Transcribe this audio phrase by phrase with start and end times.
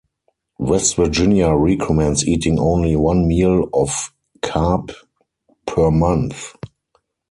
[0.57, 4.89] West Virginia recommends eating only one meal of carp
[5.67, 6.55] per month.